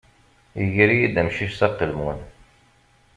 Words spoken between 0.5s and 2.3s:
Iger-iyi-d amcic s aqelmun.